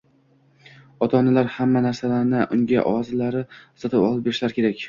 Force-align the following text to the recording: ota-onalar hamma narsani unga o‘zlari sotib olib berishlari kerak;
ota-onalar 1.07 1.51
hamma 1.57 1.83
narsani 1.87 2.41
unga 2.57 2.87
o‘zlari 2.95 3.45
sotib 3.85 4.09
olib 4.09 4.27
berishlari 4.31 4.61
kerak; 4.61 4.77